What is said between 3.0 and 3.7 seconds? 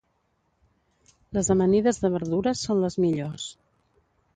millors.